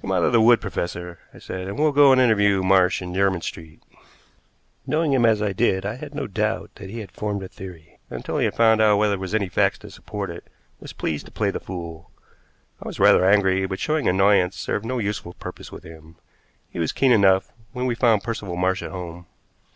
[0.00, 3.14] "Come out of the wood, professor," I said, "and we'll go and interview Marsh in
[3.14, 3.80] Jermyn Street."
[4.88, 8.00] Knowing him as I did, I had no doubt that he had formed a theory,
[8.10, 10.48] and, until he had found whether there were any facts to support it,
[10.80, 12.10] was pleased to play the fool.
[12.82, 16.16] I was rather angry, but showing annoyance served no useful purpose with him.
[16.68, 19.26] He was keen enough when we found Percival Marsh at home.